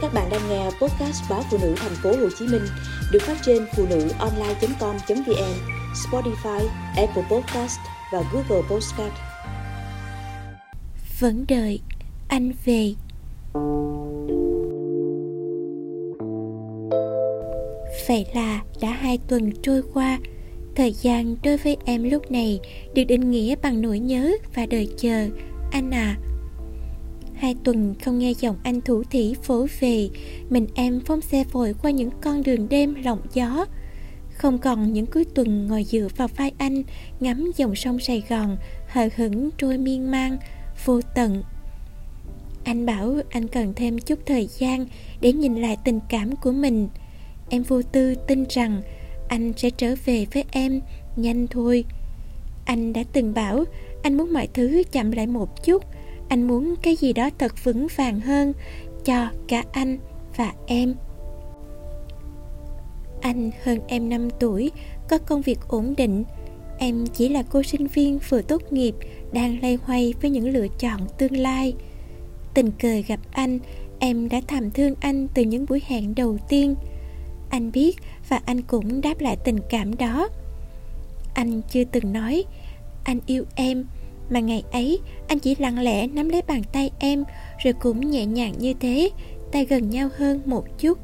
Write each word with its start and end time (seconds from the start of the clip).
Các 0.00 0.14
bạn 0.14 0.28
đang 0.30 0.48
nghe 0.48 0.64
podcast 0.64 1.22
báo 1.30 1.42
phụ 1.50 1.58
nữ 1.62 1.74
thành 1.76 1.94
phố 2.02 2.10
Hồ 2.10 2.28
Chí 2.38 2.46
Minh 2.46 2.62
được 3.12 3.22
phát 3.22 3.36
trên 3.42 3.66
phụ 3.76 3.86
nữ 3.90 4.08
online.com.vn, 4.18 5.54
Spotify, 5.94 6.66
Apple 6.96 7.22
Podcast 7.30 7.78
và 8.12 8.22
Google 8.32 8.68
Podcast. 8.70 9.12
Vẫn 11.18 11.44
đợi 11.48 11.80
anh 12.28 12.52
về. 12.64 12.94
Vậy 18.08 18.26
là 18.34 18.62
đã 18.80 18.90
hai 18.90 19.18
tuần 19.28 19.50
trôi 19.62 19.82
qua, 19.94 20.18
thời 20.76 20.92
gian 20.92 21.36
đối 21.44 21.56
với 21.56 21.76
em 21.84 22.10
lúc 22.10 22.30
này 22.30 22.60
được 22.94 23.04
định 23.04 23.30
nghĩa 23.30 23.54
bằng 23.62 23.82
nỗi 23.82 23.98
nhớ 23.98 24.32
và 24.54 24.66
đợi 24.66 24.88
chờ. 24.98 25.28
Anh 25.72 25.90
à, 25.90 26.16
Hai 27.38 27.54
tuần 27.64 27.94
không 28.04 28.18
nghe 28.18 28.32
giọng 28.40 28.56
anh 28.62 28.80
thủ 28.80 29.02
thỉ 29.10 29.34
phố 29.42 29.66
về, 29.80 30.08
Mình 30.50 30.66
em 30.74 31.00
phóng 31.00 31.20
xe 31.20 31.44
vội 31.52 31.74
qua 31.82 31.90
những 31.90 32.10
con 32.20 32.42
đường 32.42 32.68
đêm 32.68 32.94
lộng 33.04 33.20
gió. 33.34 33.66
Không 34.34 34.58
còn 34.58 34.92
những 34.92 35.06
cuối 35.06 35.24
tuần 35.34 35.66
ngồi 35.66 35.84
dựa 35.84 36.08
vào 36.16 36.28
vai 36.28 36.52
anh, 36.58 36.82
Ngắm 37.20 37.50
dòng 37.56 37.74
sông 37.74 37.98
Sài 38.00 38.22
Gòn, 38.28 38.56
Hờ 38.88 39.08
hững 39.16 39.50
trôi 39.58 39.78
miên 39.78 40.10
man, 40.10 40.38
Vô 40.84 41.00
tận. 41.14 41.42
Anh 42.64 42.86
bảo 42.86 43.16
anh 43.30 43.48
cần 43.48 43.72
thêm 43.76 43.98
chút 43.98 44.18
thời 44.26 44.48
gian 44.58 44.86
Để 45.20 45.32
nhìn 45.32 45.54
lại 45.54 45.76
tình 45.84 46.00
cảm 46.08 46.36
của 46.36 46.52
mình. 46.52 46.88
Em 47.50 47.62
vô 47.62 47.82
tư 47.82 48.14
tin 48.14 48.44
rằng 48.48 48.82
Anh 49.28 49.52
sẽ 49.56 49.70
trở 49.70 49.94
về 50.04 50.26
với 50.32 50.44
em, 50.50 50.80
Nhanh 51.16 51.46
thôi. 51.46 51.84
Anh 52.64 52.92
đã 52.92 53.02
từng 53.12 53.34
bảo 53.34 53.64
Anh 54.02 54.16
muốn 54.16 54.32
mọi 54.32 54.48
thứ 54.54 54.82
chậm 54.92 55.10
lại 55.10 55.26
một 55.26 55.64
chút 55.64 55.84
anh 56.28 56.46
muốn 56.46 56.74
cái 56.82 56.96
gì 56.96 57.12
đó 57.12 57.30
thật 57.38 57.64
vững 57.64 57.86
vàng 57.96 58.20
hơn 58.20 58.52
cho 59.04 59.28
cả 59.48 59.64
anh 59.72 59.98
và 60.36 60.52
em. 60.66 60.94
Anh 63.20 63.50
hơn 63.62 63.78
em 63.88 64.08
5 64.08 64.30
tuổi, 64.30 64.70
có 65.08 65.18
công 65.18 65.42
việc 65.42 65.58
ổn 65.68 65.94
định. 65.96 66.24
Em 66.78 67.04
chỉ 67.06 67.28
là 67.28 67.42
cô 67.42 67.62
sinh 67.62 67.86
viên 67.86 68.18
vừa 68.28 68.42
tốt 68.42 68.62
nghiệp, 68.72 68.94
đang 69.32 69.58
lay 69.62 69.78
hoay 69.82 70.14
với 70.20 70.30
những 70.30 70.48
lựa 70.48 70.66
chọn 70.78 71.00
tương 71.18 71.36
lai. 71.36 71.74
Tình 72.54 72.70
cờ 72.70 73.00
gặp 73.08 73.20
anh, 73.30 73.58
em 73.98 74.28
đã 74.28 74.40
thầm 74.48 74.70
thương 74.70 74.94
anh 75.00 75.28
từ 75.34 75.42
những 75.42 75.66
buổi 75.68 75.82
hẹn 75.86 76.14
đầu 76.14 76.38
tiên. 76.48 76.74
Anh 77.50 77.72
biết 77.72 77.96
và 78.28 78.40
anh 78.44 78.62
cũng 78.62 79.00
đáp 79.00 79.20
lại 79.20 79.36
tình 79.44 79.58
cảm 79.70 79.96
đó. 79.96 80.28
Anh 81.34 81.62
chưa 81.70 81.84
từng 81.84 82.12
nói, 82.12 82.44
anh 83.04 83.20
yêu 83.26 83.44
em 83.54 83.84
mà 84.30 84.40
ngày 84.40 84.62
ấy, 84.72 84.98
anh 85.28 85.38
chỉ 85.38 85.54
lặng 85.58 85.78
lẽ 85.78 86.06
nắm 86.06 86.28
lấy 86.28 86.42
bàn 86.42 86.62
tay 86.72 86.90
em, 86.98 87.24
rồi 87.64 87.74
cũng 87.80 88.10
nhẹ 88.10 88.26
nhàng 88.26 88.52
như 88.58 88.74
thế, 88.80 89.10
tay 89.52 89.64
gần 89.64 89.90
nhau 89.90 90.08
hơn 90.16 90.42
một 90.46 90.78
chút. 90.78 90.98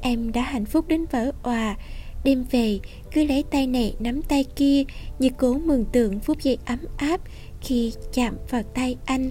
Em 0.00 0.32
đã 0.32 0.42
hạnh 0.42 0.64
phúc 0.64 0.88
đến 0.88 1.04
vỡ 1.10 1.32
òa. 1.42 1.76
Đêm 2.24 2.44
về, 2.50 2.78
cứ 3.12 3.24
lấy 3.24 3.44
tay 3.50 3.66
này 3.66 3.94
nắm 3.98 4.22
tay 4.22 4.44
kia 4.56 4.82
như 5.18 5.28
cố 5.38 5.58
mường 5.58 5.84
tượng 5.84 6.20
phút 6.20 6.42
giây 6.42 6.58
ấm 6.64 6.78
áp 6.96 7.20
khi 7.60 7.92
chạm 8.12 8.36
vào 8.50 8.62
tay 8.62 8.96
anh. 9.04 9.30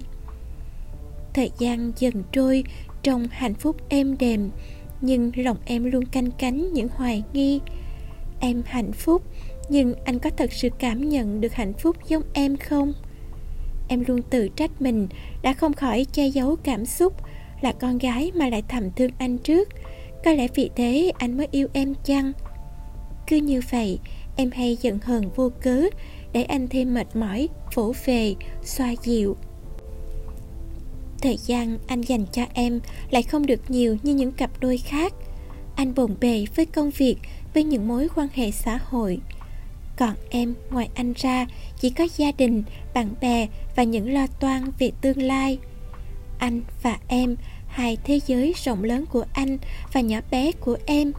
Thời 1.33 1.51
gian 1.59 1.91
dần 1.97 2.23
trôi 2.31 2.63
trong 3.03 3.27
hạnh 3.31 3.53
phúc 3.53 3.75
êm 3.89 4.17
đềm, 4.17 4.49
nhưng 5.01 5.31
lòng 5.35 5.57
em 5.65 5.83
luôn 5.83 6.05
canh 6.05 6.31
cánh 6.31 6.73
những 6.73 6.87
hoài 6.87 7.23
nghi. 7.33 7.59
Em 8.39 8.63
hạnh 8.65 8.91
phúc 8.91 9.23
nhưng 9.69 9.93
anh 10.05 10.19
có 10.19 10.29
thật 10.29 10.53
sự 10.53 10.69
cảm 10.79 11.09
nhận 11.09 11.41
được 11.41 11.53
hạnh 11.53 11.73
phúc 11.73 11.97
giống 12.07 12.23
em 12.33 12.57
không? 12.57 12.93
Em 13.87 14.03
luôn 14.07 14.21
tự 14.29 14.47
trách 14.47 14.81
mình, 14.81 15.07
đã 15.41 15.53
không 15.53 15.73
khỏi 15.73 16.05
che 16.11 16.27
giấu 16.27 16.55
cảm 16.63 16.85
xúc, 16.85 17.13
là 17.61 17.71
con 17.71 17.97
gái 17.97 18.31
mà 18.35 18.49
lại 18.49 18.63
thầm 18.67 18.91
thương 18.91 19.11
anh 19.17 19.37
trước. 19.37 19.69
Có 20.25 20.31
lẽ 20.31 20.47
vì 20.55 20.69
thế 20.75 21.11
anh 21.17 21.37
mới 21.37 21.47
yêu 21.51 21.67
em 21.73 21.93
chăng? 22.03 22.31
Cứ 23.27 23.37
như 23.37 23.61
vậy, 23.71 23.99
em 24.35 24.51
hay 24.51 24.77
giận 24.81 24.99
hờn 25.03 25.29
vô 25.35 25.51
cớ, 25.61 25.83
để 26.33 26.43
anh 26.43 26.67
thêm 26.67 26.93
mệt 26.93 27.15
mỏi 27.15 27.49
phổ 27.71 27.93
về, 28.05 28.35
xoa 28.63 28.93
dịu. 29.03 29.35
Thời 31.21 31.37
gian 31.37 31.77
anh 31.87 32.01
dành 32.01 32.25
cho 32.31 32.45
em 32.53 32.79
lại 33.09 33.23
không 33.23 33.45
được 33.45 33.71
nhiều 33.71 33.97
như 34.03 34.13
những 34.13 34.31
cặp 34.31 34.51
đôi 34.59 34.77
khác. 34.77 35.13
Anh 35.75 35.95
bồn 35.95 36.15
bề 36.19 36.45
với 36.55 36.65
công 36.65 36.89
việc, 36.89 37.17
với 37.53 37.63
những 37.63 37.87
mối 37.87 38.07
quan 38.15 38.27
hệ 38.33 38.51
xã 38.51 38.79
hội 38.85 39.19
còn 39.97 40.13
em 40.29 40.53
ngoài 40.71 40.89
anh 40.95 41.13
ra 41.13 41.45
chỉ 41.79 41.89
có 41.89 42.07
gia 42.17 42.31
đình, 42.31 42.63
bạn 42.93 43.13
bè 43.21 43.47
và 43.75 43.83
những 43.83 44.13
lo 44.13 44.27
toan 44.39 44.71
về 44.79 44.91
tương 45.01 45.21
lai. 45.21 45.57
Anh 46.39 46.61
và 46.83 46.97
em, 47.07 47.35
hai 47.67 47.97
thế 48.03 48.19
giới 48.27 48.53
rộng 48.63 48.83
lớn 48.83 49.05
của 49.05 49.25
anh 49.33 49.57
và 49.93 50.01
nhỏ 50.01 50.19
bé 50.31 50.51
của 50.51 50.77
em. 50.85 51.11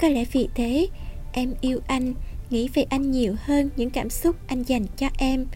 Có 0.00 0.08
lẽ 0.08 0.24
vì 0.32 0.48
thế, 0.54 0.88
em 1.32 1.54
yêu 1.60 1.80
anh, 1.86 2.14
nghĩ 2.50 2.68
về 2.74 2.82
anh 2.82 3.10
nhiều 3.10 3.34
hơn 3.44 3.70
những 3.76 3.90
cảm 3.90 4.10
xúc 4.10 4.36
anh 4.46 4.62
dành 4.62 4.86
cho 4.96 5.08
em. 5.18 5.46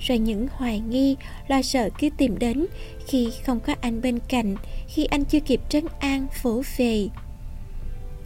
Rồi 0.00 0.18
những 0.18 0.46
hoài 0.52 0.80
nghi, 0.80 1.16
lo 1.48 1.62
sợ 1.62 1.90
cứ 1.98 2.08
tìm 2.16 2.38
đến 2.38 2.66
khi 3.06 3.32
không 3.46 3.60
có 3.60 3.74
anh 3.80 4.00
bên 4.00 4.18
cạnh, 4.28 4.56
khi 4.88 5.04
anh 5.04 5.24
chưa 5.24 5.40
kịp 5.40 5.60
trấn 5.68 5.84
an 6.00 6.26
phổ 6.42 6.62
về. 6.76 7.08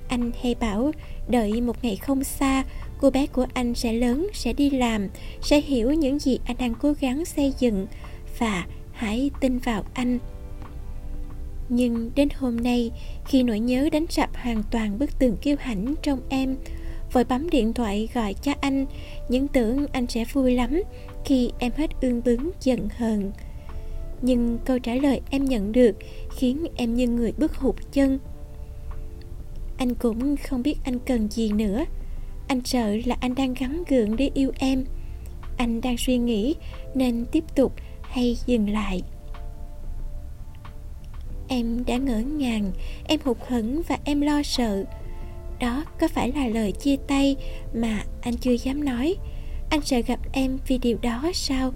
Anh 0.09 0.31
hay 0.43 0.55
bảo, 0.55 0.93
đợi 1.29 1.61
một 1.61 1.85
ngày 1.85 1.97
không 1.97 2.25
xa 2.25 2.65
cô 3.01 3.11
bé 3.11 3.27
của 3.27 3.47
anh 3.55 3.75
sẽ 3.75 3.93
lớn, 3.93 4.27
sẽ 4.35 4.53
đi 4.53 4.71
làm, 4.71 5.09
sẽ 5.43 5.61
hiểu 5.61 5.93
những 5.93 6.19
gì 6.19 6.39
anh 6.45 6.57
đang 6.59 6.75
cố 6.75 6.95
gắng 7.01 7.25
xây 7.25 7.55
dựng 7.59 7.87
và 8.39 8.67
hãy 8.93 9.31
tin 9.41 9.59
vào 9.59 9.85
anh. 9.95 10.19
Nhưng 11.69 12.11
đến 12.15 12.29
hôm 12.37 12.57
nay, 12.57 12.91
khi 13.27 13.43
nỗi 13.43 13.61
nhớ 13.61 13.89
đánh 13.93 14.07
sập 14.09 14.37
hoàn 14.37 14.63
toàn 14.71 14.99
bức 14.99 15.19
tường 15.19 15.37
kiêu 15.43 15.57
hãnh 15.59 15.95
trong 16.03 16.21
em, 16.29 16.57
vội 17.13 17.25
bấm 17.25 17.51
điện 17.51 17.73
thoại 17.73 18.09
gọi 18.15 18.35
cho 18.35 18.53
anh, 18.61 18.87
những 19.29 19.49
tưởng 19.49 19.87
anh 19.93 20.07
sẽ 20.07 20.25
vui 20.33 20.55
lắm 20.55 20.83
khi 21.25 21.51
em 21.59 21.73
hết 21.77 21.91
ương 22.01 22.23
bướng, 22.25 22.51
giận 22.61 22.89
hờn. 22.97 23.33
Nhưng 24.23 24.59
câu 24.65 24.79
trả 24.79 24.95
lời 24.95 25.21
em 25.31 25.45
nhận 25.45 25.73
được 25.73 25.97
khiến 26.37 26.67
em 26.77 26.95
như 26.95 27.09
người 27.09 27.33
bước 27.33 27.55
hụt 27.55 27.77
chân. 27.93 28.19
Anh 29.77 29.95
cũng 29.95 30.37
không 30.37 30.63
biết 30.63 30.77
anh 30.85 30.99
cần 30.99 31.29
gì 31.31 31.53
nữa 31.53 31.85
anh 32.49 32.61
sợ 32.65 32.97
là 33.07 33.17
anh 33.21 33.35
đang 33.35 33.55
gắn 33.55 33.83
gượng 33.89 34.17
để 34.17 34.31
yêu 34.35 34.53
em. 34.59 34.85
Anh 35.57 35.81
đang 35.81 35.97
suy 35.97 36.19
nghĩ 36.19 36.55
nên 36.95 37.27
tiếp 37.33 37.45
tục 37.55 37.73
hay 38.03 38.37
dừng 38.47 38.71
lại. 38.71 39.03
Em 41.49 41.85
đã 41.87 41.97
ngỡ 41.97 42.19
ngàng, 42.19 42.73
em 43.05 43.21
hụt 43.25 43.37
hẫng 43.49 43.83
và 43.89 43.99
em 44.05 44.21
lo 44.21 44.43
sợ. 44.43 44.85
Đó 45.61 45.85
có 46.01 46.09
phải 46.09 46.33
là 46.33 46.49
lời 46.49 46.73
chia 46.73 46.97
tay 46.97 47.37
mà 47.75 48.03
anh 48.23 48.37
chưa 48.37 48.53
dám 48.53 48.85
nói? 48.85 49.15
Anh 49.71 49.81
sợ 49.83 49.99
gặp 50.07 50.21
em 50.33 50.59
vì 50.67 50.79
điều 50.79 50.99
đó 51.03 51.31
sao? 51.35 51.73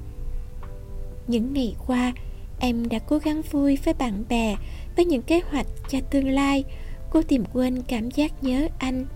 Những 1.26 1.54
ngày 1.54 1.74
qua, 1.86 2.12
em 2.60 2.88
đã 2.88 2.98
cố 2.98 3.18
gắng 3.18 3.42
vui 3.50 3.78
với 3.84 3.94
bạn 3.94 4.24
bè 4.28 4.56
với 4.96 5.04
những 5.04 5.22
kế 5.22 5.40
hoạch 5.50 5.66
cho 5.88 5.98
tương 6.10 6.28
lai. 6.28 6.64
Cô 7.10 7.22
tìm 7.22 7.44
quên 7.52 7.82
cảm 7.88 8.10
giác 8.10 8.44
nhớ 8.44 8.68
anh 8.78 9.06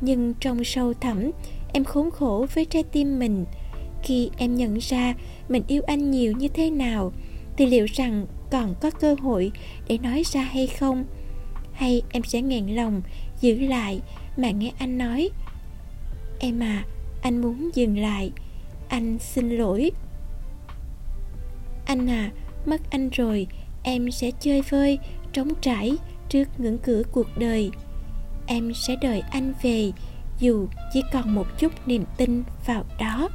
nhưng 0.00 0.34
trong 0.40 0.64
sâu 0.64 0.94
thẳm, 0.94 1.30
em 1.72 1.84
khốn 1.84 2.10
khổ 2.10 2.46
với 2.54 2.64
trái 2.64 2.82
tim 2.82 3.18
mình. 3.18 3.44
Khi 4.02 4.30
em 4.36 4.54
nhận 4.54 4.78
ra 4.78 5.14
mình 5.48 5.62
yêu 5.68 5.82
anh 5.86 6.10
nhiều 6.10 6.32
như 6.32 6.48
thế 6.48 6.70
nào, 6.70 7.12
thì 7.56 7.66
liệu 7.66 7.86
rằng 7.94 8.26
còn 8.50 8.74
có 8.80 8.90
cơ 8.90 9.16
hội 9.20 9.52
để 9.88 9.98
nói 9.98 10.22
ra 10.32 10.40
hay 10.40 10.66
không? 10.66 11.04
Hay 11.72 12.02
em 12.10 12.22
sẽ 12.22 12.42
nghẹn 12.42 12.66
lòng 12.66 13.02
giữ 13.40 13.60
lại 13.60 14.00
mà 14.36 14.50
nghe 14.50 14.72
anh 14.78 14.98
nói? 14.98 15.30
Em 16.40 16.62
à 16.62 16.84
anh 17.22 17.40
muốn 17.42 17.70
dừng 17.74 17.98
lại. 17.98 18.30
Anh 18.88 19.18
xin 19.18 19.50
lỗi. 19.50 19.90
Anh 21.84 22.10
à 22.10 22.30
mất 22.66 22.90
anh 22.90 23.08
rồi. 23.08 23.46
Em 23.82 24.10
sẽ 24.10 24.30
chơi 24.40 24.62
vơi, 24.62 24.98
trống 25.32 25.48
trải 25.60 25.92
trước 26.28 26.60
ngưỡng 26.60 26.78
cửa 26.78 27.02
cuộc 27.12 27.38
đời 27.38 27.70
em 28.48 28.74
sẽ 28.74 28.96
đợi 28.96 29.22
anh 29.30 29.52
về 29.62 29.92
dù 30.38 30.66
chỉ 30.92 31.02
còn 31.12 31.34
một 31.34 31.46
chút 31.58 31.72
niềm 31.86 32.04
tin 32.16 32.42
vào 32.66 32.84
đó. 32.98 33.28